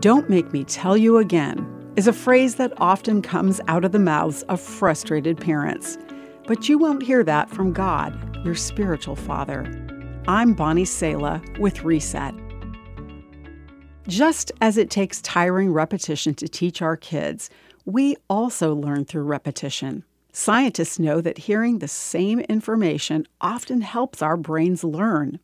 [0.00, 3.98] Don't make me tell you again is a phrase that often comes out of the
[3.98, 5.98] mouths of frustrated parents.
[6.46, 9.70] But you won't hear that from God, your spiritual father.
[10.26, 12.34] I'm Bonnie Sala with Reset.
[14.08, 17.50] Just as it takes tiring repetition to teach our kids,
[17.84, 20.02] we also learn through repetition.
[20.32, 25.40] Scientists know that hearing the same information often helps our brains learn.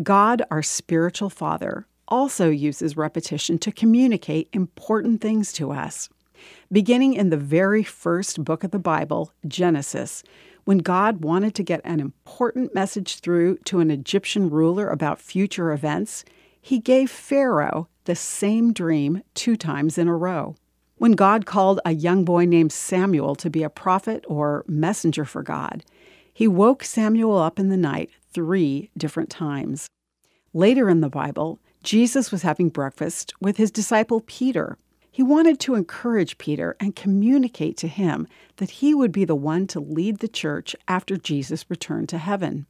[0.00, 6.08] God, our spiritual father, also uses repetition to communicate important things to us.
[6.70, 10.22] Beginning in the very first book of the Bible, Genesis,
[10.64, 15.72] when God wanted to get an important message through to an Egyptian ruler about future
[15.72, 16.24] events,
[16.60, 20.56] he gave Pharaoh the same dream two times in a row.
[20.96, 25.42] When God called a young boy named Samuel to be a prophet or messenger for
[25.42, 25.84] God,
[26.32, 29.86] he woke Samuel up in the night three different times.
[30.52, 34.78] Later in the Bible, Jesus was having breakfast with his disciple Peter.
[35.10, 39.66] He wanted to encourage Peter and communicate to him that he would be the one
[39.68, 42.64] to lead the church after Jesus returned to heaven.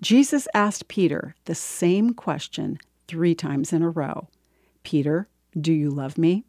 [0.00, 2.78] Jesus asked Peter the same question
[3.08, 4.28] three times in a row
[4.84, 5.28] Peter,
[5.60, 6.44] do you love me?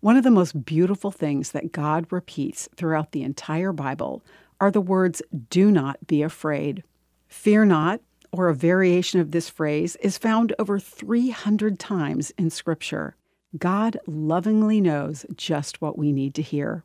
[0.00, 4.24] One of the most beautiful things that God repeats throughout the entire Bible
[4.60, 6.84] are the words, Do not be afraid.
[7.26, 8.00] Fear not,
[8.32, 13.16] or a variation of this phrase, is found over 300 times in Scripture.
[13.56, 16.84] God lovingly knows just what we need to hear.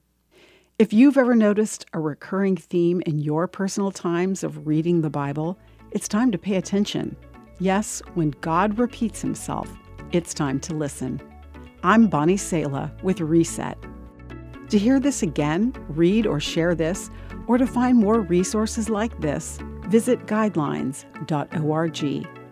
[0.80, 5.60] If you've ever noticed a recurring theme in your personal times of reading the Bible,
[5.92, 7.16] it's time to pay attention.
[7.60, 9.70] Yes, when God repeats himself,
[10.12, 11.22] it's time to listen.
[11.84, 13.78] I'm Bonnie Sala with Reset.
[14.70, 17.10] To hear this again, read or share this,
[17.46, 22.43] or to find more resources like this, visit guidelines.org.